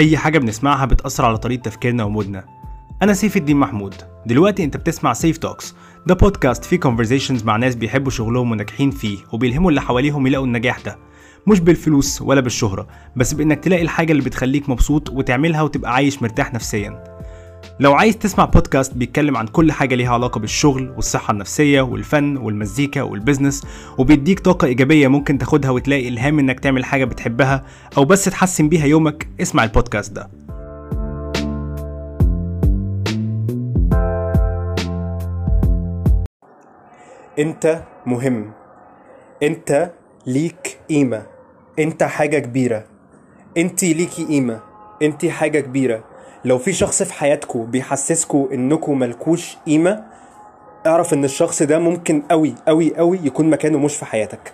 [0.00, 2.44] أي حاجة بنسمعها بتأثر على طريقة تفكيرنا و mood نا.
[3.02, 3.94] أنا سيف الدين محمود.
[4.26, 5.74] دلوقتي أنت بتسمع سيف Talks
[6.06, 10.80] ده بودكاست فيه conversations مع ناس بيحبوا شغلهم وناجحين فيه وبيلهموا اللي حواليهم يلاقوا النجاح
[10.80, 10.98] ده.
[11.46, 12.86] مش بالفلوس ولا بالشهرة
[13.16, 17.19] بس بإنك تلاقي الحاجة اللي بتخليك مبسوط وتعملها وتبقى عايش مرتاح نفسيا.
[17.80, 23.02] لو عايز تسمع بودكاست بيتكلم عن كل حاجة ليها علاقة بالشغل والصحة النفسية والفن والمزيكا
[23.02, 23.66] وال business
[23.98, 27.64] وبيديك طاقة إيجابية ممكن تاخدها وتلاقي إلهام إنك تعمل حاجة بتحبها
[27.96, 30.30] أو بس تحسن بيها يومك اسمع البودكاست ده.
[37.38, 38.52] أنت مهم.
[39.42, 39.90] أنت
[40.26, 41.22] ليك قيمة.
[41.78, 42.84] أنت حاجة كبيرة.
[43.56, 44.60] انت ليكي قيمة.
[45.02, 46.04] انت حاجة كبيرة.
[46.44, 50.04] لو في شخص في حياتكو بيحسسكو انكو ملكوش قيمة
[50.86, 54.52] اعرف ان الشخص ده ممكن قوي قوي قوي يكون مكانه مش في حياتك.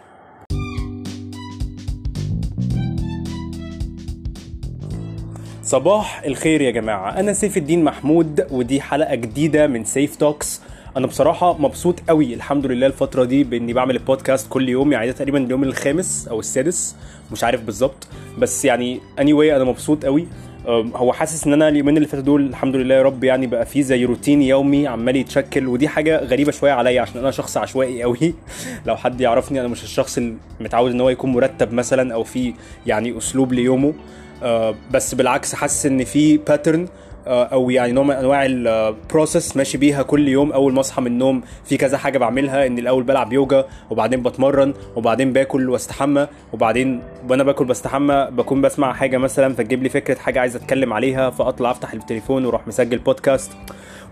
[5.62, 7.20] صباح الخير يا جماعة.
[7.20, 10.60] أنا سيف الدين محمود ودي حلقة جديدة من سيف Talks
[10.96, 15.38] أنا بصراحة مبسوط قوي الحمد لله الفترة دي بإني بعمل البودكاست كل يوم يعني تقريبا
[15.38, 16.96] اليوم الخامس أو السادس
[17.32, 18.06] مش عارف بالظبط.
[18.38, 20.26] بس يعني anyway أنا مبسوط قوي.
[20.68, 23.82] هو حاسس إن أنا اليومين اللي فاتوا دول الحمد لله يا رب يعني بقى في
[23.82, 28.34] زي روتين يومي عمال يتشكل ودي حاجة غريبة شوية عليا عشان أنا شخص عشوائي قوي
[28.86, 30.18] لو حد يعرفني أنا مش الشخص
[30.60, 32.54] المتعود إن هو يكون مرتب مثلا أو في
[32.86, 33.94] يعني أسلوب ليومه.
[34.42, 36.88] آه، بس بالعكس حاسس إن في pattern
[37.26, 40.52] أو يعني نوع من أنواع ال process ماشي بيها كل يوم.
[40.52, 44.74] أول ما أصحى من النوم في كذا حاجة بعملها ان الأول بلعب يوجا وبعدين بتمرن
[44.96, 50.40] وبعدين باكل واستحمى وبعدين وأنا باكل بستحمى بكون بسمع حاجة مثلا فتجيب لي فكرة حاجة
[50.40, 53.50] عايز أتكلم عليها فأطلع أفتح التليفون وأروح مسجل بودكاست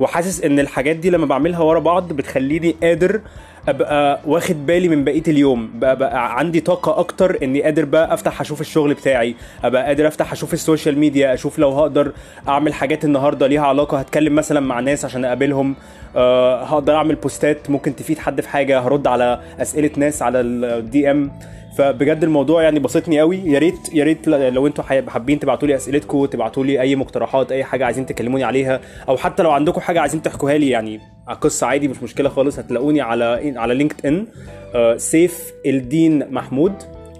[0.01, 3.21] وحاسس إن الحاجات دي لما بعملها ورا بعض بتخليني قادر
[3.69, 5.71] أبقى واخد بالي من بقية اليوم.
[5.75, 9.35] بقى, بقى عندي طاقة أكتر إني قادر بقى أفتح أشوف الشغل بتاعي.
[9.65, 12.13] أبقى قادر أفتح أشوف ال social media أشوف لو هقدر
[12.49, 13.99] أعمل حاجات النهارده ليها علاقة.
[13.99, 15.75] هتكلم مثلا مع ناس عشان أقابلهم.
[16.17, 18.81] أه هقدر أعمل بوستات ممكن تفيد حد في حاجة.
[18.81, 21.33] هرد على أسئلة ناس على ال DM
[21.79, 23.41] فبجد الموضوع يعني بسطني قوي.
[23.45, 27.65] يا ريت يا ريت لو أنتوا حابين تبعتوا لي أسئلتكم تبعتوا لي أي مقترحات أي
[27.65, 31.14] حاجة عايزين تكلموني عليها أو حتى لو عندكم حاجة عايزين تحكوها لي يعني.
[31.33, 32.59] قصة عادي مش مشكلة خالص.
[32.59, 34.27] هتلاقوني على على LinkedIn
[34.75, 36.73] آه، سيف الدين محمود.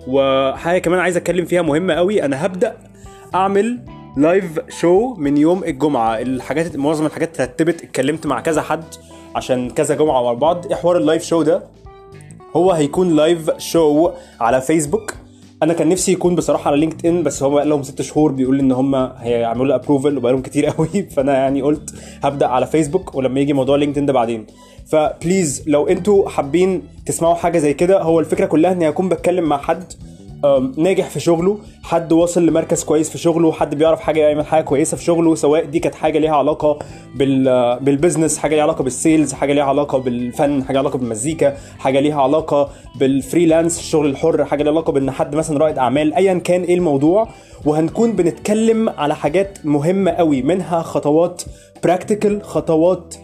[0.07, 2.77] وحاجة كمان عايز أتكلم فيها مهمة قوي أنا هبدأ
[3.35, 3.79] أعمل
[4.17, 6.19] live show من يوم الجمعة.
[6.19, 8.85] الحاجات معظم الحاجات ترتبت اتكلمت مع كذا حد
[9.35, 10.67] عشان كذا جمعة ورا بعض.
[10.67, 11.63] إيه حوار ال live show ده؟
[12.57, 15.15] هو هيكون live show على فيسبوك
[15.65, 18.59] أنا كان نفسي يكون بصراحة على لينكد ان بس هم بقى لهم ست شهور بيقول
[18.59, 20.89] إن هم هيعملوا له approval وبقالهم كتير قوي.
[21.11, 24.47] فأنا يعني قلت هبدأ على فيسبوك ولما يجي موضوع لينكد ان ده بعدين.
[24.87, 29.45] ف please لو أنتوا حابين تسمعوا حاجة زي كده هو الفكرة كلها إني هكون بتكلم
[29.45, 29.85] مع حد
[30.77, 34.97] ناجح في شغله حد واصل لمركز كويس في شغله حد بيعرف حاجة يعمل حاجة كويسة
[34.97, 36.79] في شغله سواء دي كانت حاجة ليها علاقة
[37.15, 37.45] بال
[37.81, 41.57] بال business حاجة ليها علاقة بال sales حاجة ليها علاقة بالفن حاجة ليها علاقة بالمزيكا
[41.79, 42.69] حاجة ليها علاقة
[43.01, 46.75] بال freelance الشغل الحر حاجة ليها علاقة بإن حد مثلا رائد أعمال ايا كان إيه
[46.75, 47.29] الموضوع.
[47.65, 51.43] وهنكون بنتكلم على حاجات مهمة قوي منها خطوات
[51.85, 53.15] براكتيكال خطوات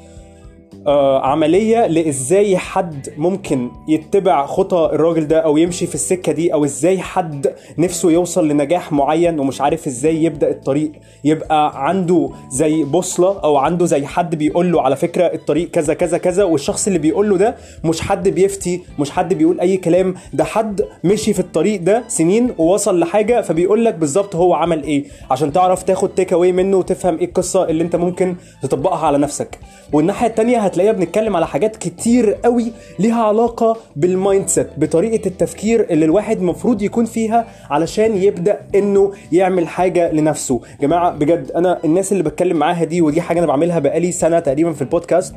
[1.23, 6.99] عملية لإزاي حد ممكن يتبع خطى الراجل ده أو يمشي في السكة دي أو إزاي
[6.99, 10.93] حد نفسه يوصل لنجاح معين ومش عارف إزاي يبدأ الطريق.
[11.25, 16.19] يبقى عنده زي بوصلة أو عنده زي حد بيقول له على فكرة الطريق كذا كذا
[16.19, 20.15] كذا والشخص اللي بيقول له ده مش حد بيفتي مش حد بيقول أي كلام.
[20.33, 25.05] ده حد مشي في الطريق ده سنين ووصل لحاجة فبيقول لك بالظبط هو عمل إيه.
[25.31, 29.59] عشان تعرف تاخد take away منه وتفهم إيه القصة اللي أنت ممكن تطبقها على نفسك.
[29.93, 36.05] والناحية التانية هتلاقيها بنتكلم على حاجات كتير قوي ليها علاقة بال mindset بطريقة التفكير اللي
[36.05, 40.61] الواحد المفروض يكون فيها علشان يبدأ إنه يعمل حاجة لنفسه.
[40.81, 44.73] جماعة بجد أنا الناس اللي بتكلم معاها دي ودي حاجة أنا بعملها بقالي سنة تقريبا
[44.73, 45.35] في البودكاست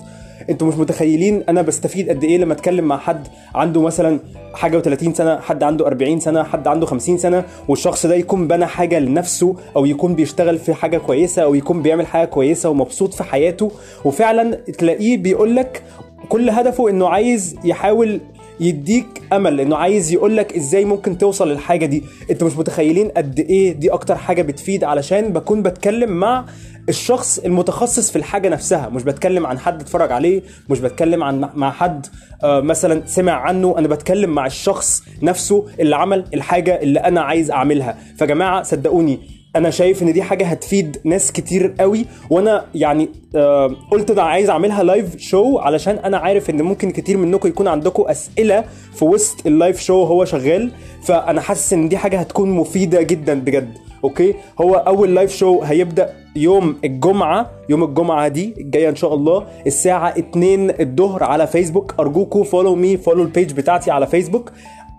[0.49, 4.19] أنتوا مش متخيلين أنا بستفيد قد إيه لما اتكلم مع حد عنده مثلا
[4.53, 8.65] حاجة و30 سنة حد عنده 40 سنة حد عنده 50 سنة والشخص ده يكون بنى
[8.65, 13.23] حاجة لنفسه أو يكون بيشتغل في حاجة كويسة أو يكون بيعمل حاجة كويسة ومبسوط في
[13.23, 13.71] حياته.
[14.05, 15.83] وفعلا تلاقيه بيقول لك
[16.29, 18.19] كل هدفه إنه عايز يحاول
[18.59, 22.03] يديك أمل إنه عايز يقول لك إزاي ممكن توصل للحاجة دي.
[22.31, 26.45] أنتوا مش متخيلين قد إيه دي أكتر حاجة بتفيد علشان بكون بتكلم مع
[26.89, 31.71] الشخص المتخصص في الحاجة نفسها مش بتكلم عن حد اتفرج عليه مش بتكلم عن مع
[31.71, 32.05] حد
[32.43, 37.51] آه، مثلا سمع عنه أنا بتكلم مع الشخص نفسه اللي عمل الحاجة اللي أنا عايز
[37.51, 37.97] أعملها.
[38.17, 39.19] فجماعة صدقوني
[39.55, 44.49] أنا شايف إن دي حاجة هتفيد ناس كتير قوي وأنا يعني آه قلت أنا عايز
[44.49, 48.63] أعملها live show علشان أنا عارف إن ممكن كتير منكم يكون عندكم أسئلة
[48.93, 50.71] في وسط ال live show هو شغال.
[51.03, 53.77] فأنا حاسس إن دي حاجة هتكون مفيدة جدا بجد.
[54.03, 59.47] okay؟ هو أول live show هيبدأ يوم الجمعة يوم الجمعة دي الجاية إن شاء الله
[59.67, 64.51] الساعة 2 الظهر على فيسبوك أرجوكوا follow me follow ال page بتاعتي على فيسبوك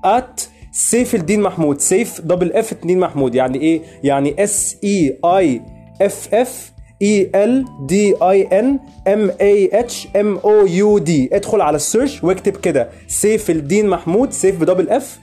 [0.05, 0.41] at
[0.73, 3.35] سيف الدين محمود سيف double F الدين محمود.
[3.35, 5.61] يعني إيه؟ يعني S E I
[6.03, 6.73] F F
[7.03, 8.79] E L D I N
[9.09, 12.89] M A H M O U D ادخل على ال search واكتب كده.
[13.09, 15.19] سيف الدين محمود سيف ب double F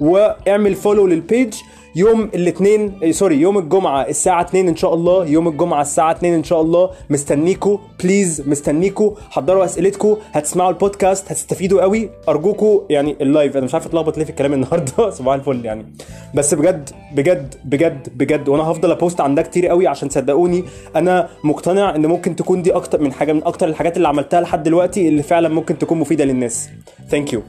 [0.00, 1.54] واعمل follow لل page
[1.96, 6.44] يوم الاثنين sorry يوم الجمعة الساعة 2 إن شاء الله يوم الجمعة الساعة 2 إن
[6.44, 6.90] شاء الله.
[7.10, 12.10] مستنيكو please مستنيكو حضروا اسئلتكم هتسمعوا البودكاست هتستفيدوا قوي.
[12.28, 15.86] ارجوكوا يعني ال live أنا مش عارف اتلخبط ليه في الكلام النهارده صباح الفل يعني.
[16.34, 20.64] بس بجد بجد بجد بجد وأنا هفضل أ post عن ده كتير قوي عشان صدقوني
[20.96, 24.62] أنا مقتنع إن ممكن تكون دي أكتر من حاجة من أكتر الحاجات اللي عملتها لحد
[24.62, 26.68] دلوقتي اللي فعلا ممكن تكون مفيدة للناس.
[27.08, 27.42] thank you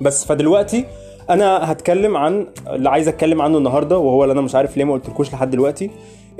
[0.00, 0.84] بس فدلوقتي
[1.30, 4.92] أنا هتكلم عن اللي عايز اتكلم عنه النهارده وهو اللي أنا مش عارف ليه ما
[4.92, 5.90] قلتلكوش لحد دلوقتي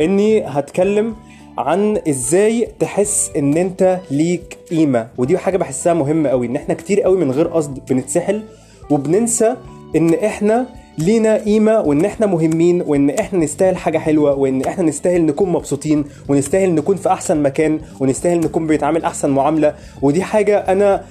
[0.00, 1.14] اني هتكلم
[1.58, 5.08] عن إزاي تحس ان انت ليك قيمة.
[5.18, 8.42] ودي حاجة بحسها مهمة قوي ان إحنا كتير قوي من غير قصد بنتسحل
[8.90, 9.56] وبننسى
[9.96, 10.66] ان إحنا
[10.98, 16.04] لينا قيمة وان إحنا مهمين وان إحنا نستاهل حاجة حلوة وان إحنا نستاهل نكون مبسوطين
[16.28, 19.74] ونستاهل نكون في احسن مكان ونستاهل نكون بيتعامل احسن معاملة.
[20.02, 21.04] ودي حاجة أنا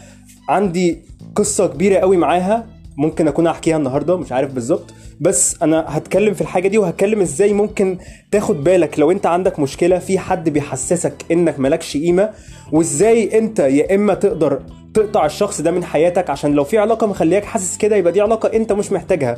[0.50, 0.98] عندي
[1.36, 2.66] قصة كبيرة قوي معاها
[2.98, 4.94] ممكن أكون احكيها النهارده مش عارف بالظبط.
[5.22, 7.98] بس أنا هتكلم في الحاجة دي وهتكلم إزاي ممكن
[8.32, 12.30] تاخد بالك لو أنت عندك مشكلة في حد بيحسسك إنك مالكش قيمة
[12.72, 14.60] وإزاي أنت يا إما تقدر
[14.94, 18.48] تقطع الشخص ده من حياتك عشان لو في علاقة مخلياك حاسس كده يبقى دي علاقة
[18.54, 19.38] أنت مش محتاجها.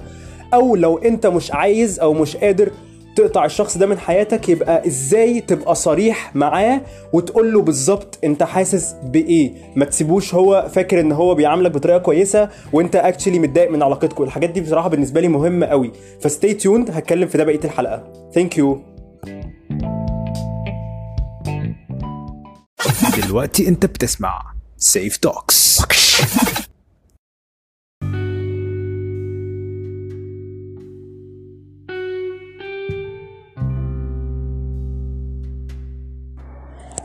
[0.54, 2.72] أو لو أنت مش عايز أو مش قادر
[3.16, 6.82] تقطع الشخص ده من حياتك يبقى إزاي تبقى صريح معاه
[7.14, 12.50] وتقول له بالظبط أنت حاسس بإيه؟ ما تسيبوش هو فاكر إن هو بيعاملك بطريقة كويسة
[12.74, 14.24] وأنت actually متضايق من علاقتكم.
[14.24, 15.92] الحاجات دي بصراحة بالنسبة لي مهمة قوي.
[16.22, 18.14] ف stay tuned هتكلم في ده بقية الحلقة.
[18.34, 18.82] thank you
[23.24, 24.42] دلوقتي أنت بتسمع
[24.78, 25.82] سيف Talks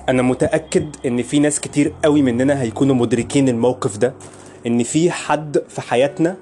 [0.09, 4.15] أنا متأكد إن في ناس كتير قوي مننا هيكونوا مدركين الموقف ده
[4.67, 6.37] إن في حد في حياتنا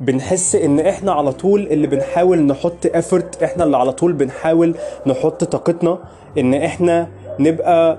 [0.00, 4.74] بنحس إن إحنا على طول اللي بنحاول نحط effort إحنا اللي على طول بنحاول
[5.06, 5.98] نحط طاقتنا
[6.38, 7.08] إن إحنا
[7.38, 7.98] نبقى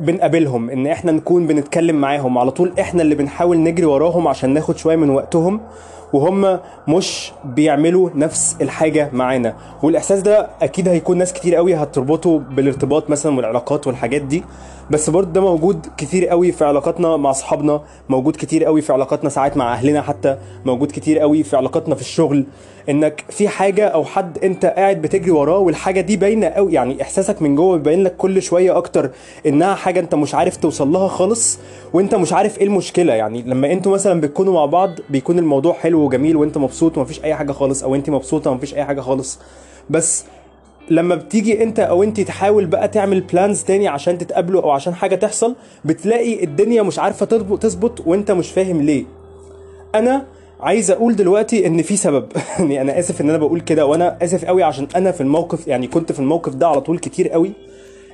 [0.00, 4.76] بنقابلهم إن إحنا نكون بنتكلم معاهم على طول إحنا اللي بنحاول نجري وراهم عشان ناخد
[4.76, 5.60] شوية من وقتهم.
[6.16, 6.58] وهم
[6.88, 9.56] مش بيعملوا نفس الحاجة معانا.
[9.82, 14.44] والإحساس ده أكيد هيكون ناس كتير قوي هتربطه بالارتباط مثلا والعلاقات والحاجات دي.
[14.90, 19.30] بس برضه ده موجود كتير قوي في علاقاتنا مع أصحابنا موجود كتير قوي في علاقاتنا
[19.30, 22.46] ساعات مع أهلنا حتى موجود كتير قوي في علاقاتنا في الشغل.
[22.88, 27.42] إنك في حاجة أو حد أنت قاعد بتجري وراه والحاجة دي باينة قوي يعني إحساسك
[27.42, 29.10] من جوه بيبين لك كل شوية أكتر
[29.46, 31.58] إنها حاجة أنت مش عارف توصل لها خالص
[31.92, 33.12] وأنت مش عارف إيه المشكلة.
[33.14, 37.34] يعني لما أنتوا مثلا بتكونوا مع بعض بيكون الموضوع حلو وجميل وانت مبسوط ومفيش اي
[37.34, 39.38] حاجة خالص أو انت مبسوطة ومفيش اي حاجة خالص.
[39.90, 40.24] بس
[40.90, 45.14] لما بتيجي انت أو انت تحاول بقى تعمل plans تاني عشان تتقابلوا أو عشان حاجة
[45.14, 45.54] تحصل
[45.84, 47.26] بتلاقي الدنيا مش عارفة
[47.56, 49.04] تظبط وانت مش فاهم ليه.
[49.94, 50.26] أنا
[50.60, 52.26] عايز أقول دلوقتي ان في سبب.
[52.58, 55.86] يعني أنا آسف ان أنا بقول كده وأنا آسف قوي عشان أنا في الموقف يعني
[55.86, 57.52] كنت في الموقف ده على طول كتير قوي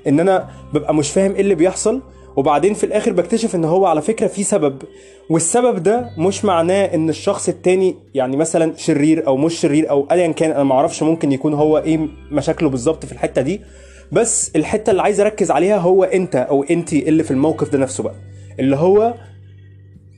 [0.07, 2.01] ان أنا ببقى مش فاهم إيه اللي بيحصل
[2.37, 4.83] وبعدين في الآخر بكتشف إن هو على فكرة في سبب
[5.31, 10.33] والسبب ده مش معناه إن الشخص التاني يعني مثلا شرير أو مش شرير أو ايا
[10.33, 13.61] كان أنا معرفش ممكن يكون هو إيه مشاكله بالظبط في الحتة دي
[14.13, 18.03] بس الحتة اللي عايز أركز عليها هو أنت أو انت اللي في الموقف ده نفسه
[18.03, 18.15] بقى.
[18.61, 19.15] اللي هو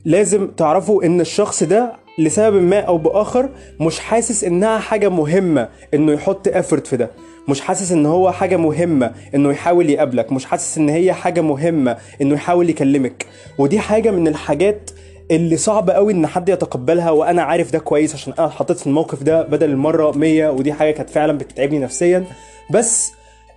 [0.05, 6.11] لازم تعرفوا إن الشخص ده لسبب ما أو بآخر مش حاسس إنها حاجة مهمة إنه
[6.11, 7.11] يحط افورت في ده.
[7.47, 10.31] مش حاسس إن هو حاجة مهمة إنه يحاول يقابلك.
[10.31, 13.25] مش حاسس إن هي حاجة مهمة إنه يحاول يكلمك.
[13.57, 14.91] ودي حاجة من الحاجات
[15.31, 19.23] اللي صعب قوي إن حد يتقبلها وأنا عارف ده كويس عشان أنا اتحطيت في الموقف
[19.23, 22.23] ده بدل المرة 100 ودي حاجة كانت فعلا بتتعبني نفسيا.
[22.71, 23.11] بس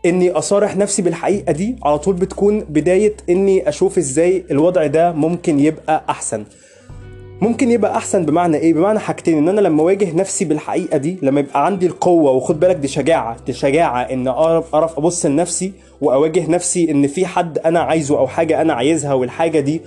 [0.07, 5.59] إني أصارح نفسي بالحقيقة دي على طول بتكون بداية إني أشوف إزاي الوضع ده ممكن
[5.61, 6.45] يبقى أحسن.
[7.41, 11.41] ممكن يبقى أحسن بمعنى إيه؟ بمعنى حاجتين إن أنا لما اواجه نفسي بالحقيقة دي لما
[11.41, 16.51] يبقى عندي القوة وخد بالك دي شجاعة دي شجاعة إن أعرف أعرف أبص لنفسي وأواجه
[16.51, 19.81] نفسي إن في حد أنا عايزه أو حاجة أنا عايزها والحاجة دي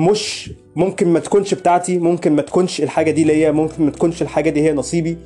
[0.00, 4.50] مش ممكن ما تكونش بتاعتي ممكن ما تكونش الحاجة دي ليا ممكن ما تكونش الحاجة
[4.50, 5.18] دي هي نصيبي.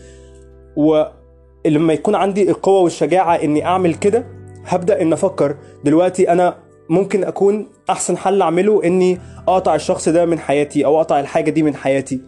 [0.76, 4.24] ولما يكون عندي القوة والشجاعة إني أعمل كده
[4.66, 6.56] هبدأ إن أفكر دلوقتي أنا
[6.88, 11.62] ممكن أكون أحسن حل أعمله إني أقطع الشخص ده من حياتي أو أقطع الحاجة دي
[11.62, 12.20] من حياتي.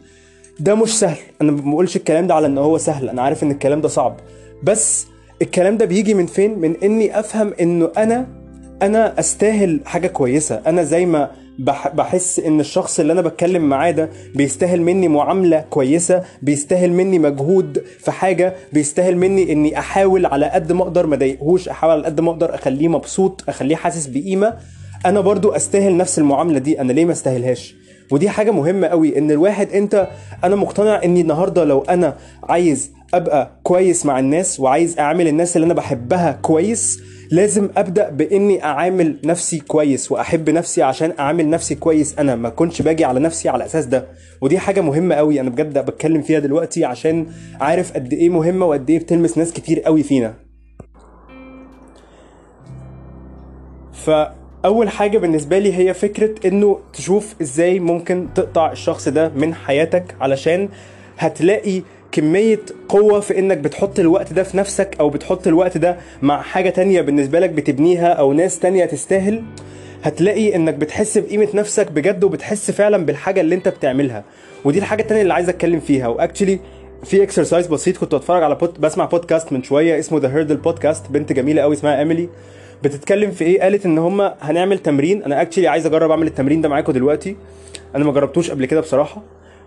[0.60, 1.18] ده مش سهل.
[1.42, 3.08] أنا ما بقولش الكلام ده على إن هو سهل.
[3.08, 4.16] أنا عارف إن الكلام ده صعب.
[4.62, 5.06] بس
[5.42, 8.26] الكلام ده بيجي من فين؟ من إني أفهم إنه أنا
[8.82, 10.62] أنا أستاهل حاجة كويسة.
[10.66, 16.22] أنا زي ما بحس إن الشخص اللي أنا بتكلم معاه ده بيستاهل مني معاملة كويسة
[16.42, 21.68] بيستاهل مني مجهود في حاجة بيستاهل مني إني أحاول على قد ما أقدر ما اضايقهوش
[21.68, 24.54] أحاول على قد ما أقدر أخليه مبسوط أخليه حاسس بقيمة.
[25.06, 27.74] أنا برضو أستاهل نفس المعاملة دي أنا ليه ما أستاهلهاش؟
[28.10, 30.08] ودي حاجة مهمة قوي إن الواحد أنت
[30.44, 35.64] أنا مقتنع إني النهارده لو أنا عايز أبقى كويس مع الناس وعايز اعامل الناس اللي
[35.64, 37.00] أنا بحبها كويس
[37.34, 42.18] لازم أبدأ بإني أعامل نفسي كويس وأحب نفسي عشان أعامل نفسي كويس.
[42.18, 44.06] أنا ما كنتش باجي على نفسي على أساس ده.
[44.40, 47.26] ودي حاجة مهمة قوي أنا بجد بتكلم فيها دلوقتي عشان
[47.60, 50.34] عارف قد إيه مهمة وقد إيه بتلمس ناس كتير قوي فينا.
[53.92, 60.14] فأول حاجة بالنسبة لي هي فكرة إنه تشوف إزاي ممكن تقطع الشخص ده من حياتك
[60.20, 60.68] علشان
[61.18, 61.82] هتلاقي
[62.14, 66.70] كمية قوة في إنك بتحط الوقت ده في نفسك أو بتحط الوقت ده مع حاجة
[66.70, 69.42] تانية بالنسبة لك بتبنيها أو ناس تانية تستاهل
[70.02, 74.24] هتلاقي إنك بتحس بقيمة نفسك بجد وبتحس فعلا بالحاجة اللي أنت بتعملها.
[74.64, 76.08] ودي الحاجة التانية اللي عايز أتكلم فيها.
[76.08, 76.58] و actually
[77.04, 81.06] في exercise بسيط كنت بتفرج على pod بسمع بودكاست من شوية اسمه The Hurdle Podcast
[81.10, 82.28] بنت جميلة قوي اسمها ايميلي
[82.82, 85.22] بتتكلم في إيه؟ قالت إن هم هنعمل تمرين.
[85.22, 87.36] أنا actually عايز أجرب أعمل التمرين ده معاكم دلوقتي.
[87.96, 89.22] أنا ما جربتوش قبل كده بصراحة.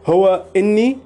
[0.06, 0.98] هو إني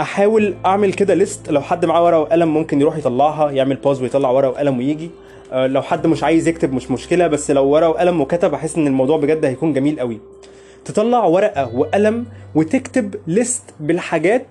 [0.00, 4.30] أحاول أعمل كده list لو حد معاه ورقة وقلم ممكن يروح يطلعها يعمل pause ويطلع
[4.30, 5.10] ورقة وقلم ويجي.
[5.52, 8.86] آه، لو حد مش عايز يكتب مش مشكلة بس لو ورقة وقلم وكتب أحس إن
[8.86, 10.20] الموضوع بجد هيكون جميل قوي.
[10.84, 14.46] تطلع ورقة وقلم وتكتب list بالحاجات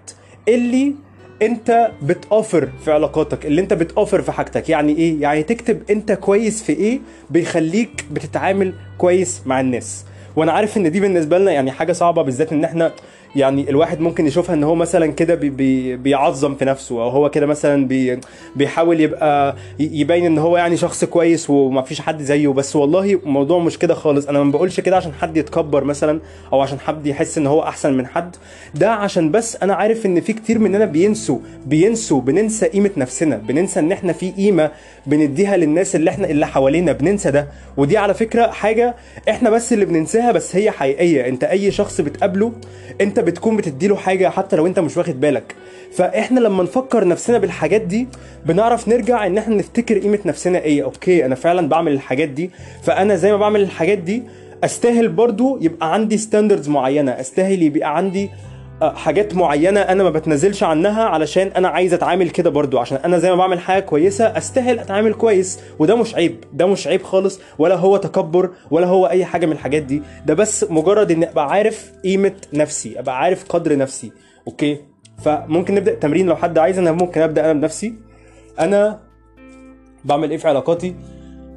[0.48, 0.94] اللي
[1.42, 4.70] أنت ب offer في علاقاتك اللي أنت ب offer في حاجتك.
[4.70, 7.00] يعني إيه؟ يعني تكتب أنت كويس في إيه
[7.30, 10.06] بيخليك بتتعامل كويس مع الناس.
[10.36, 12.92] وأنا عارف إن دي بالنسبة لنا يعني حاجة صعبة بالذات إن إحنا
[13.36, 17.30] يعني الواحد ممكن يشوفها إن هو مثلا كده بي بي بيعظم في نفسه أو هو
[17.30, 18.20] كده مثلا بي
[18.56, 22.48] بيحاول يبقى يبين إن هو يعني شخص كويس وما فيش حد زيه.
[22.48, 24.28] بس والله الموضوع مش كده خالص.
[24.28, 26.20] أنا ما بقولش كده عشان حد يتكبر مثلا
[26.54, 28.36] أو عشان حد يحس إن هو أحسن من حد.
[28.76, 33.80] ده عشان بس أنا عارف إن في كتير مننا بينسوا بينسوا بننسى قيمة نفسنا بننسى
[33.80, 34.72] إن إحنا في قيمة
[35.06, 36.92] بنديها للناس اللي إحنا اللي حوالينا.
[36.92, 37.48] بننسى ده.
[37.78, 38.96] ودي على فكرة حاجة
[39.30, 41.28] إحنا بس اللي بننساها بس هي حقيقية.
[41.28, 42.52] أنت أي شخص بتقابله
[43.02, 45.56] أنت بتكون بتديله حاجة حتى لو انت مش واخد بالك.
[45.94, 48.08] فاحنا لما نفكر نفسنا بالحاجات دي
[48.46, 50.84] بنعرف نرجع ان إحنا نفتكر قيمة نفسنا إيه.
[50.84, 52.52] أوكي أنا فعلا بعمل الحاجات دي.
[52.84, 54.24] فأنا زي ما بعمل الحاجات دي
[54.64, 57.12] أستاهل برضو يبقى عندي standards معينة.
[57.12, 58.30] أستاهل يبقى عندي
[58.82, 62.80] حاجات معينة أنا ما بتنزلش عنها علشان أنا عايز أتعامل كده برضو.
[62.80, 65.60] عشان أنا زي ما بعمل حاجة كويسة أستاهل أتعامل كويس.
[65.80, 66.44] وده مش عيب.
[66.54, 67.40] ده مش عيب خالص.
[67.60, 70.02] ولا هو تكبر ولا هو أي حاجة من الحاجات دي.
[70.26, 73.00] ده بس مجرد إني أبقى عارف قيمة نفسي.
[73.00, 74.12] أبقى عارف قدر نفسي.
[74.48, 74.78] أوكي؟
[75.24, 76.78] فممكن نبدأ التمرين لو حد عايز.
[76.78, 77.94] أنا ممكن أبدأ أنا بنفسي.
[78.60, 79.00] أنا
[80.06, 80.96] بعمل إيه في علاقاتي؟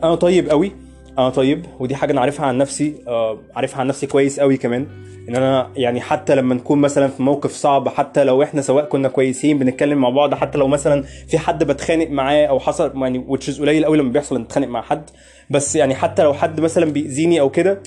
[0.05, 0.73] أنا طيب قوي
[1.21, 4.87] أنا طيب ودي حاجة أنا عارفها عن نفسي آه، عارفها عن نفسي كويس قوي كمان
[5.29, 9.09] إن أنا يعني حتى لما نكون مثلا في موقف صعب حتى لو إحنا سواء كنا
[9.09, 13.61] كويسين بنتكلم مع بعض حتى لو مثلا في حد بتخانق معاه أو حصل يعني is
[13.61, 15.11] قليل قوي لما بيحصل إن اتخانق مع حد
[15.51, 17.83] بس يعني حتى لو حد مثلا بيأذيني أو كده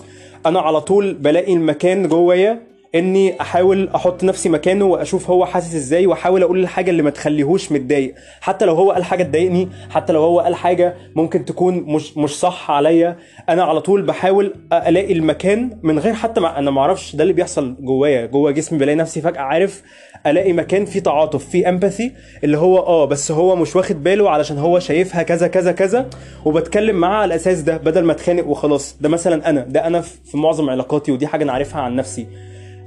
[0.45, 6.07] أنا على طول بلاقي المكان جوايا اني احاول أحط نفسي مكانه واشوف هو حاسس إزاي
[6.07, 8.15] واحاول أقول الحاجة اللي ما تخليهوش متضايق.
[8.41, 12.39] حتى لو هو قال حاجة تضايقني حتى لو هو قال حاجة ممكن تكون مش مش
[12.39, 13.17] صح عليا
[13.49, 17.33] أنا على طول بحاول الاقي المكان من غير حتى ما أنا ما أعرفش ده اللي
[17.33, 18.25] بيحصل جوايا.
[18.25, 19.81] جوا جسمي بلاقي نفسي فجأة عارف
[20.27, 22.11] الاقي مكان فيه تعاطف فيه امباثي
[22.43, 26.09] اللي هو آه بس هو مش واخد باله علشان هو شايفها كذا كذا كذا
[26.45, 28.95] وبتكلم معاه على الأساس ده بدل ما اتخانق وخلاص.
[29.01, 32.27] ده مثلا أنا ده أنا في معظم علاقاتي ودي حاجة أنا عارفها عن نفسي.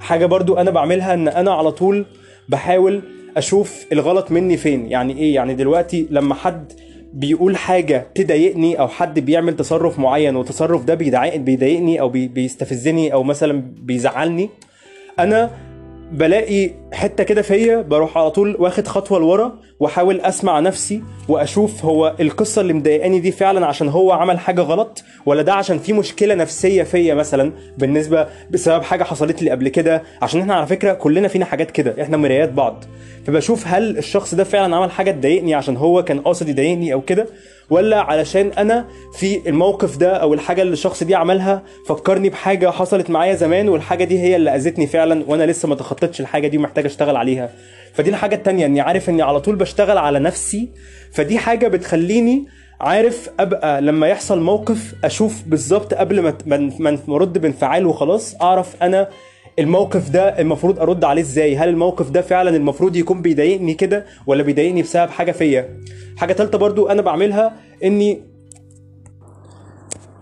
[0.01, 2.07] حاجة برضو أنا بعملها إن أنا على طول
[2.49, 3.03] بحاول
[3.37, 4.87] أشوف الغلط مني فين.
[4.87, 6.73] يعني إيه؟ يعني دلوقتي لما حد
[7.13, 13.13] بيقول حاجة تضايقني أو حد بيعمل تصرف معين والتصرف ده بيضايق- بيضايقني أو بي- بيستفزني
[13.13, 14.51] أو مثلا بيزعلني
[15.19, 15.51] أنا
[16.13, 22.15] بلاقي حتة كده فيا بروح على طول واخد خطوة لورا وأحاول أسمع نفسي وأشوف هو
[22.21, 26.35] القصة اللي مضايقاني دي فعلا عشان هو عمل حاجة غلط ولا ده عشان في مشكلة
[26.35, 31.29] نفسية فيا مثلا بالنسبة بسبب حاجة حصلت لي قبل كده؟ عشان إحنا على فكرة كلنا
[31.29, 32.85] فينا حاجات كده إحنا مرايات بعض.
[33.27, 37.27] فبشوف هل الشخص ده فعلا عمل حاجة تضايقني عشان هو كان قاصد يضايقني أو كده
[37.71, 43.11] ولا علشان أنا في الموقف ده أو الحاجة اللي الشخص دي عملها فكرني بحاجة حصلت
[43.11, 46.85] معايا زمان والحاجة دي هي اللي أذتني فعلا وأنا لسه ما تخطيتش الحاجة دي ومحتاج
[46.85, 47.51] أشتغل عليها.
[47.95, 50.69] فدي الحاجة التانية إني عارف إني على طول بشتغل على نفسي.
[51.13, 52.47] فدي حاجة بتخليني
[52.81, 56.37] عارف أبقى لما يحصل موقف أشوف بالظبط قبل ما
[57.09, 59.09] ما ارد بانفعال وخلاص أعرف أنا
[59.59, 64.43] الموقف ده المفروض أرد عليه إزاي؟ هل الموقف ده فعلا المفروض يكون بيضايقني كده ولا
[64.43, 65.79] بيضايقني بسبب حاجة فيا؟
[66.17, 67.53] حاجة تالتة برضو أنا بعملها
[67.85, 68.23] إني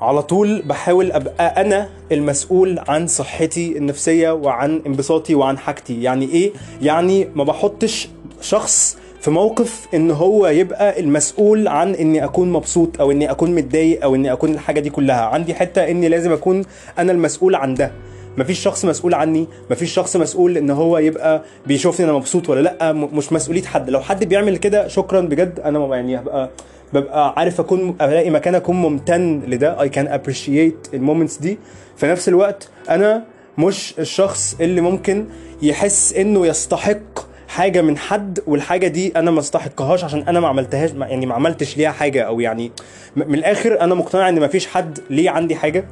[0.00, 6.02] على طول بحاول أبقى أنا المسؤول عن صحتي النفسية وعن انبساطي وعن حاجتي.
[6.02, 8.08] يعني إيه؟ يعني ما بحطش
[8.40, 14.02] شخص في موقف إن هو يبقى المسؤول عن إني أكون مبسوط أو إني أكون متضايق
[14.02, 15.20] أو إني أكون الحاجة دي كلها.
[15.24, 16.62] عندي حتة إني لازم أكون
[16.98, 17.92] أنا المسؤول عن ده.
[18.38, 22.92] مفيش شخص مسؤول عني مفيش شخص مسؤول إن هو يبقى بيشوفني أنا مبسوط ولا لأ
[22.92, 23.90] مش مسؤولية حد.
[23.90, 25.60] لو حد بيعمل كده شكرا بجد.
[25.60, 26.50] أنا يعني هبقى
[26.92, 29.76] ببقى عارف أكون ألاقي مكان أكون ممتن لده.
[29.78, 31.58] I can appreciate المومنتس دي.
[31.96, 33.24] في نفس الوقت أنا
[33.58, 35.26] مش الشخص اللي ممكن
[35.62, 40.90] يحس إنه يستحق حاجة من حد والحاجة دي أنا ما استحقهاش عشان أنا ما عملتهاش
[40.90, 42.72] يعني ما عملتش ليها حاجة أو يعني
[43.16, 45.84] من الآخر أنا مقتنع إن ما فيش حد ليه عندي حاجة.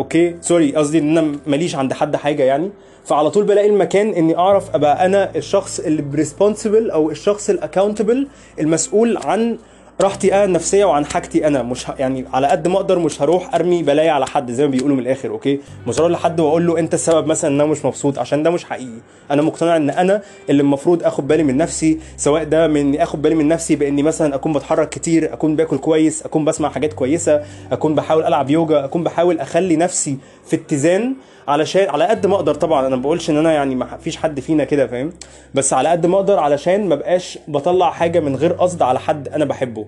[0.00, 2.70] أوكي؟ sorry قصدي إن أنا ماليش عند حد حاجة يعني.
[3.04, 6.02] فعلى طول بلاقي المكان إني أعرف أبقى أنا الشخص اللي
[6.90, 8.28] أو الشخص ال accountable
[8.60, 9.58] المسؤول عن
[10.02, 11.86] راحتي أنا النفسية وعن حاجتي أنا مش.
[11.98, 15.02] يعني على قد ما أقدر مش هروح ارمي بلايا على حد زي ما بيقولوا من
[15.02, 18.42] الآخر أوكي مش هروح لحد واقول له انت السبب مثلا إن أنا مش مبسوط عشان
[18.42, 18.98] ده مش حقيقي
[19.30, 23.34] أنا مقتنع إن أنا اللي المفروض آخد بالي من نفسي سواء ده من آخد بالي
[23.34, 27.42] من نفسي بإني مثلا أكون بتحرك كتير أكون باكل كويس أكون بسمع حاجات كويسة
[27.72, 30.16] أكون بحاول ألعب يوجا أكون بحاول أخلي نفسي
[30.46, 31.14] في اتزان
[31.48, 34.40] علشان على قد ما أقدر طبعا أنا ما بقولش إن أنا يعني ما فيش حد
[34.40, 35.12] فينا كده فاهم؟
[35.54, 39.28] بس على قد ما أقدر علشان ما بقاش بطلع حاجة من غير قصد على حد
[39.28, 39.86] أنا بحبه.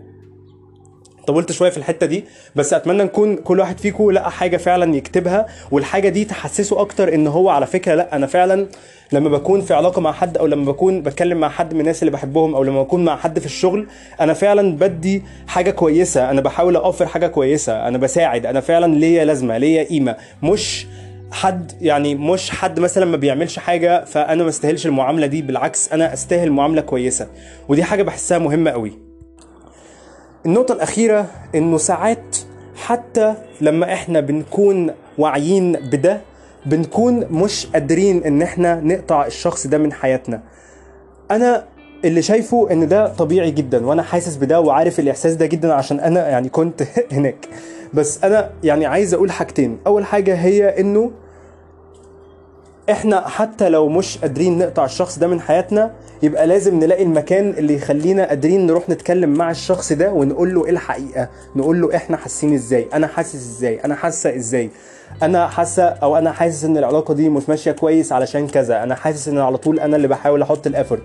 [1.27, 2.25] طولت شوية في الحتة دي
[2.57, 7.27] بس أتمنى نكون كل واحد فيكم لقى حاجة فعلا يكتبها والحاجة دي تحسسه أكتر إن
[7.27, 8.67] هو على فكرة لأ أنا فعلا
[9.13, 12.11] لما بكون في علاقة مع حد أو لما بكون بتكلم مع حد من الناس اللي
[12.11, 13.87] بحبهم أو لما بكون مع حد في الشغل
[14.21, 19.25] أنا فعلا بدي حاجة كويسة أنا بحاول أوفر حاجة كويسة أنا بساعد أنا فعلا ليا
[19.25, 20.87] لازمة ليا قيمة مش
[21.33, 26.13] حد يعني مش حد مثلا ما بيعملش حاجة فأنا ما استاهلش المعاملة دي بالعكس أنا
[26.13, 27.27] أستاهل معاملة كويسة
[27.69, 28.93] ودي حاجة بحسها مهمة قوي
[30.47, 32.37] النقطة الأخيرة إنه ساعات
[32.77, 36.21] حتى لما إحنا بنكون واعيين بده
[36.67, 40.41] بنكون مش قادرين إن إحنا نقطع الشخص ده من حياتنا.
[41.31, 41.65] أنا
[42.05, 46.29] اللي شايفه إن ده طبيعي جدا وأنا حاسس بده وعارف الإحساس ده جدا عشان أنا
[46.29, 47.49] يعني كنت هناك.
[47.95, 51.11] بس أنا يعني عايز أقول حاجتين، أول حاجة هي إنه
[52.93, 55.91] إحنا حتى لو مش قادرين نقطع الشخص ده من حياتنا
[56.23, 60.71] يبقى لازم نلاقي المكان اللي يخلينا قادرين نروح نتكلم مع الشخص ده ونقول له إيه
[60.71, 64.71] الحقيقة نقول له إحنا حاسين إزاي أنا حاسس إزاي أنا حاسة إزاي.
[65.23, 69.29] أنا حاسة أو أنا حاسس إن العلاقة دي مش ماشية كويس علشان كذا أنا حاسس
[69.29, 71.03] إن على طول أنا اللي بحاول أحط الافورت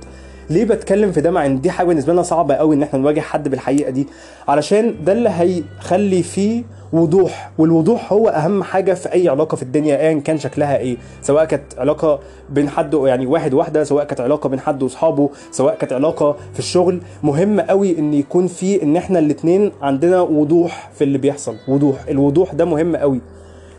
[0.50, 3.20] ليه بتكلم في ده مع إن دي حاجة بالنسبة لنا صعبة قوي إن إحنا نواجه
[3.20, 4.08] حد بالحقيقة دي؟
[4.48, 9.98] علشان ده اللي هيخلي فيه وضوح والوضوح هو أهم حاجة في أي علاقة في الدنيا
[10.00, 14.50] ايا كان شكلها إيه سواء كانت علاقة بين حد يعني واحد واحدة سواء كانت علاقة
[14.50, 17.02] بين حد وأصحابه سواء كانت علاقة في الشغل.
[17.24, 21.98] مهم قوي إن يكون في إن إحنا الاتنين عندنا وضوح في اللي بيحصل وضوح.
[22.10, 23.22] الوضوح ده مهم قوي.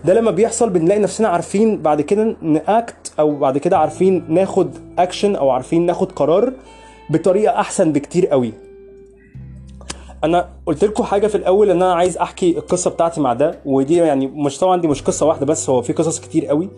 [0.04, 5.36] ده لما بيحصل بنلاقي نفسنا عارفين بعد كده ناكت أو بعد كده عارفين ناخد اكشن
[5.36, 6.52] أو عارفين ناخد قرار
[7.10, 8.52] بطريقة أحسن بكتير قوي.
[10.24, 13.96] أنا قلت لكم حاجة في الأول إن أنا عايز أحكي القصة بتاعتي مع ده ودي
[13.96, 16.70] يعني مش طبعا دي مش قصة واحدة بس هو في قصص كتير قوي.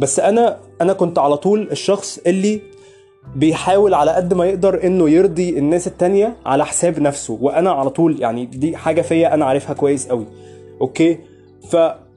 [0.00, 2.60] بس أنا أنا كنت على طول الشخص اللي
[3.36, 8.20] بيحاول على قد ما يقدر إنه يرضي الناس التانية على حساب نفسه وأنا على طول
[8.20, 10.26] يعني دي حاجة فيا أنا عارفها كويس قوي.
[10.80, 11.18] أوكي؟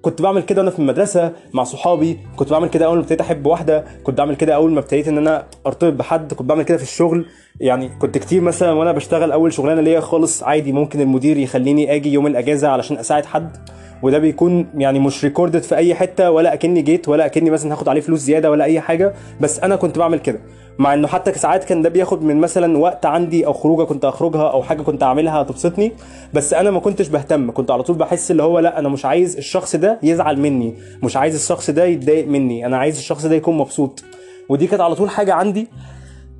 [0.03, 3.45] فكنت بعمل كده وأنا في المدرسة مع صحابي كنت بعمل كده أول ما ابتديت أحب
[3.45, 6.83] واحدة كنت بعمل كده أول ما ابتديت إن أنا أرتبط بحد كنت بعمل كده في
[6.83, 7.25] الشغل.
[7.60, 12.13] يعني كنت كتير مثلا وأنا بشتغل أول شغلانة ليا خالص عادي ممكن المدير يخليني آجي
[12.13, 13.57] يوم الأجازة علشان أساعد حد.
[14.03, 17.89] وده بيكون يعني مش ريكوردد في أي حتة ولا أكني جيت ولا أكني مثلا هاخد
[17.89, 20.39] عليه فلوس زيادة ولا أي حاجة بس أنا كنت بعمل كده.
[20.79, 24.51] مع إنه حتى ساعات كان ده بياخد من مثلا وقت عندي أو خروجة كنت أخرجها
[24.51, 25.91] أو حاجة كنت أعملها تبسطني
[26.33, 29.37] بس أنا ما كنتش بهتم كنت على طول بحس اللي هو لا أنا مش عايز
[29.37, 33.57] الشخص ده يزعل مني مش عايز الشخص ده يتضايق مني أنا عايز الشخص ده يكون
[33.57, 34.03] مبسوط.
[34.49, 35.67] ودي كانت على طول حاجة عندي.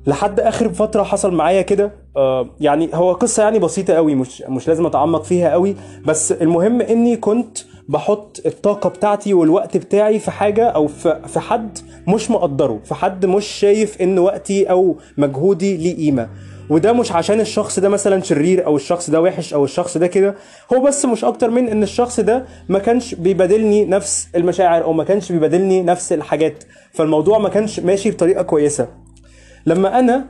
[0.08, 4.68] لحد آخر فترة حصل معايا كده آه يعني هو قصة يعني بسيطة قوي مش مش
[4.68, 10.66] لازم أتعمق فيها قوي بس المهم إني كنت بحط الطاقة بتاعتي والوقت بتاعي في حاجة
[10.68, 15.96] أو في في حد مش مقدره في حد مش شايف إن وقتي أو مجهودي ليه
[15.96, 16.28] قيمة.
[16.70, 20.34] وده مش عشان الشخص ده مثلا شرير أو الشخص ده وحش أو الشخص ده كده
[20.74, 25.04] هو بس مش أكتر من إن الشخص ده ما كانش بيبادلني نفس المشاعر أو ما
[25.04, 26.64] كانش بيبادلني نفس الحاجات.
[26.92, 28.88] فالموضوع ما كانش ماشي بطريقة كويسة.
[29.68, 30.24] لما أنا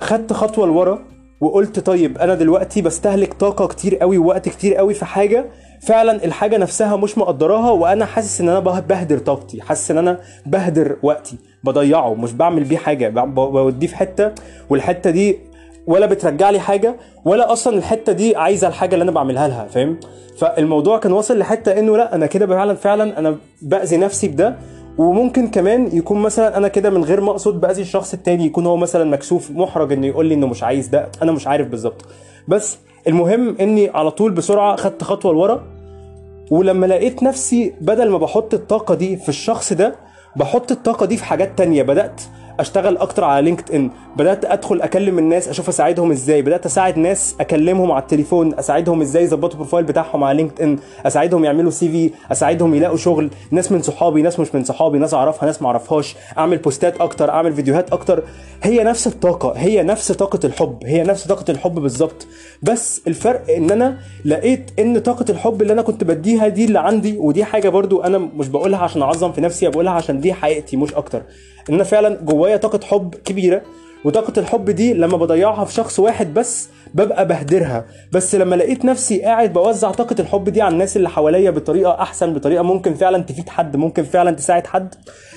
[0.00, 0.98] خدت خطوة لورا
[1.40, 5.44] وقلت طيب أنا دلوقتي بستهلك طاقة كتير قوي ووقت كتير قوي في حاجة
[5.82, 10.18] فعلا الحاجة نفسها مش مقدراها وأنا حاسس إن أنا به- بهدر طاقتي حاسس إن أنا
[10.46, 14.32] بهدر وقتي بضيعه مش بعمل بيه حاجة بوديه في حتة
[14.70, 15.38] والحتة دي
[15.86, 20.00] ولا بترجع لي حاجة ولا أصلا الحتة دي عايزة الحاجة اللي أنا بعملها لها فاهم؟
[20.38, 24.56] فالموضوع كان واصل لحتة إنه لأ أنا كده فعلا فعلا أنا بأذي نفسي بده
[24.98, 28.76] وممكن كمان يكون مثلا أنا كده من غير ما أقصد بأذي الشخص التاني يكون هو
[28.76, 32.04] مثلا مكسوف محرج إنه يقول لي إنه مش عايز ده أنا مش عارف بالظبط.
[32.48, 35.62] بس المهم إني على طول بسرعة خدت خطوة لورا
[36.50, 39.94] ولما لقيت نفسي بدل ما بحط الطاقة دي في الشخص ده
[40.36, 41.82] بحط الطاقة دي في حاجات تانية.
[41.82, 42.22] بدأت
[42.60, 46.42] أشتغل أكتر على لينكد ان بدأت أدخل أكلم الناس أشوف أساعدهم إزاي.
[46.42, 50.78] بدأت أساعد ناس أكلمهم على التليفون أساعدهم إزاي يظبطوا ال profile بتاعهم على لينكد ان
[51.06, 53.30] أساعدهم يعملوا سي في أساعدهم يلاقوا شغل.
[53.50, 57.30] ناس من صحابي ناس مش من صحابي ناس أعرفها ناس ما اعرفهاش أعمل بوستات أكتر
[57.30, 58.22] أعمل فيديوهات أكتر.
[58.62, 62.26] هي نفس الطاقة هي نفس طاقة الحب هي نفس طاقة الحب بالظبط.
[62.62, 67.18] بس الفرق إن أنا لقيت إن طاقة الحب اللي أنا كنت بديها دي اللي عندي
[67.18, 70.94] ودي حاجة برضو أنا مش بقولها عشان أعظم في نفسي بقولها عشان دي حقيقتي مش
[70.94, 71.22] أكتر.
[71.68, 73.62] إن أنا فعلا جوايا طاقة حب كبيرة
[74.04, 77.84] وطاقة الحب دي لما بضيعها في شخص واحد بس ببقى بهدرها.
[78.12, 82.34] بس لما لقيت نفسي قاعد بوزع طاقة الحب دي على الناس اللي حواليا بطريقة أحسن
[82.34, 84.94] بطريقة ممكن فعلا تفيد حد ممكن فعلا تساعد حد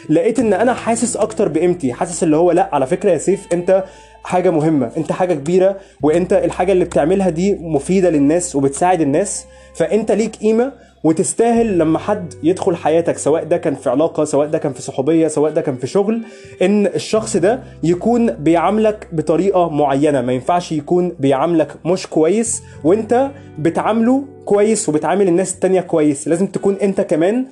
[0.09, 1.93] لقيت إن أنا حاسس أكتر بقيمتي.
[1.93, 3.83] حاسس اللي هو لأ على فكرة يا سيف أنت
[4.23, 9.45] حاجة مهمة أنت حاجة كبيرة وأنت الحاجة اللي بتعملها دي مفيدة للناس وبتساعد الناس.
[9.75, 10.71] فأنت ليك قيمة
[11.03, 15.27] وتستاهل لما حد يدخل حياتك سواء ده كان في علاقة سواء ده كان في صحوبية
[15.27, 16.21] سواء ده كان في شغل
[16.61, 20.21] إن الشخص ده يكون بيعاملك بطريقة معينة.
[20.21, 26.27] ما ينفعش يكون بيعاملك مش كويس وأنت بتعامله كويس وبتعامل الناس التانية كويس.
[26.27, 27.45] لازم تكون أنت كمان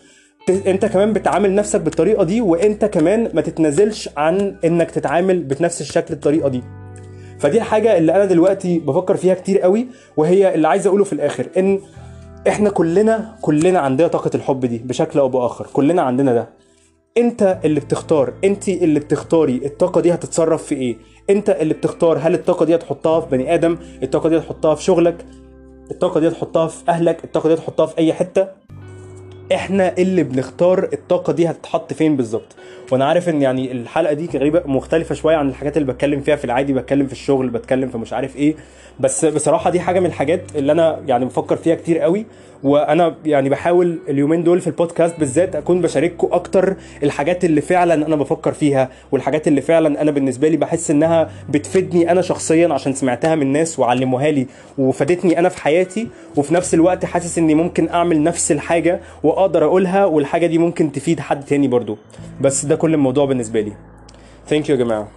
[0.68, 6.14] أنت كمان بتعامل نفسك بالطريقة دي وأنت كمان ما تتنازلش عن إنك تتعامل بنفس الشكل
[6.14, 6.64] الطريقة دي.
[7.40, 9.88] فدي الحاجة اللي أنا دلوقتي بفكر فيها كتير قوي
[10.18, 11.80] وهي اللي عايز أقوله في الآخر إن
[12.48, 15.68] إحنا كلنا كلنا عندنا طاقة الحب دي بشكل أو بآخر.
[15.74, 16.50] كلنا عندنا ده.
[17.18, 18.34] انت اللي بتختار.
[18.44, 20.98] انت اللي بتختاري الطاقة دي هتتصرف في إيه.
[21.30, 25.26] انت اللي بتختار هل الطاقة دي هتحطها في بني آدم الطاقة دي هتحطها في شغلك
[25.92, 28.48] الطاقة دي هتحطها في أهلك الطاقة دي هتحطها في أي حتة.
[29.54, 32.56] إحنا اللي بنختار الطاقة دي هتتحط فين بالظبط.
[32.92, 36.46] وأنا عارف ان يعني الحلقة دي غريبه مختلفه شوية عن الحاجات اللي بتكلم فيها في
[36.46, 38.56] العادي بتكلم في الشغل بتكلم في مش عارف إيه.
[39.00, 42.26] بس بصراحه دي حاجة من الحاجات اللي أنا يعني بفكر فيها كتير قوي.
[42.64, 48.16] وأنا يعني بحاول اليومين دول في البودكاست بالذات اكون بشارككم أكتر الحاجات اللي فعلا أنا
[48.16, 53.36] بفكر فيها والحاجات اللي فعلا أنا بالنسبة لي بحس انها بتفيدني أنا شخصيا عشان سمعتها
[53.36, 56.08] من ناس وعلموها لي وفادتني أنا في حياتي.
[56.36, 61.20] وفي نفس الوقت حاسس اني ممكن اعمل نفس الحاجة واقدر اقولها والحاجة دي ممكن تفيد
[61.20, 61.98] حد تاني برضو.
[62.42, 63.74] بس ده كل الموضوع بالنسبة لي.
[64.48, 65.12] thank you يا جماعة.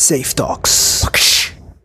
[0.00, 1.04] Seif Talks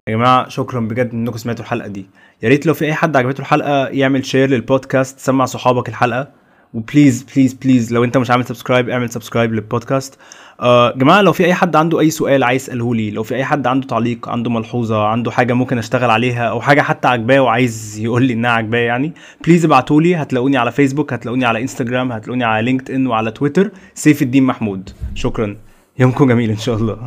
[0.10, 2.05] يا جماعة شكرا بجد إنكم سمعتوا الحلقة دي.
[2.43, 6.38] يا ريت لو في أي حد عجبته الحلقة يعمل share لل podcast سمع صحابك الحلقة.
[6.73, 10.17] و please please please لو انت مش عامل subscribe اعمل subscribe لل podcast
[10.62, 13.45] آه جماعة لو في أي حد عنده أي سؤال عايز يسأله لي لو في أي
[13.45, 17.99] حد عنده تعليق عنده ملحوظة عنده حاجة ممكن أشتغل عليها أو حاجة حتى عجباه وعايز
[17.99, 19.13] يقول لي إنها عجباه يعني
[19.45, 23.71] please ابعتوا لي هتلاقوني على فيسبوك هتلاقوني على انستجرام هتلاقوني على لينكد ان وعلى تويتر
[23.93, 24.89] سيف الدين محمود.
[25.15, 25.55] شكرا.
[25.99, 26.97] يومكم جميل إن شاء الله.